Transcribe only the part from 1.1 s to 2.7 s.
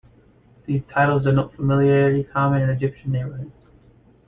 denote familiarity common